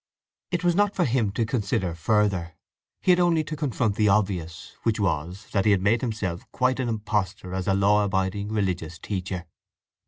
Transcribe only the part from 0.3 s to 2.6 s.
It was not for him to consider further: